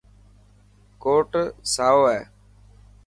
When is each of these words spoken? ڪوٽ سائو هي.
ڪوٽ 1.03 1.31
سائو 1.73 1.99
هي. 2.13 2.21